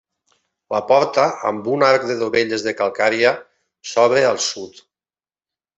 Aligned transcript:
La 0.75 0.79
porta, 0.91 1.25
amb 1.49 1.69
un 1.75 1.85
arc 1.89 2.07
de 2.13 2.17
dovelles 2.23 2.67
de 2.69 2.75
calcària, 2.81 3.37
s'obre 3.93 4.29
al 4.33 4.45
sud. 4.51 4.85